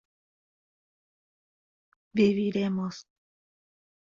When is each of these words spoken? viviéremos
viviéremos 2.17 2.95